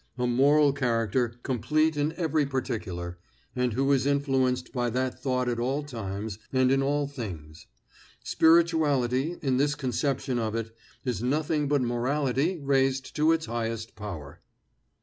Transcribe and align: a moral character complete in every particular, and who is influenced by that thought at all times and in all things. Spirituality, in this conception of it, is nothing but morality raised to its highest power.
a 0.17 0.25
moral 0.25 0.73
character 0.73 1.29
complete 1.43 1.95
in 1.95 2.11
every 2.13 2.43
particular, 2.43 3.19
and 3.55 3.73
who 3.73 3.91
is 3.91 4.07
influenced 4.07 4.73
by 4.73 4.89
that 4.89 5.21
thought 5.21 5.47
at 5.47 5.59
all 5.59 5.83
times 5.83 6.39
and 6.51 6.71
in 6.71 6.81
all 6.81 7.05
things. 7.07 7.67
Spirituality, 8.23 9.37
in 9.43 9.57
this 9.57 9.75
conception 9.75 10.39
of 10.39 10.55
it, 10.55 10.75
is 11.05 11.21
nothing 11.21 11.67
but 11.67 11.81
morality 11.83 12.57
raised 12.57 13.15
to 13.15 13.31
its 13.31 13.45
highest 13.45 13.95
power. 13.95 14.41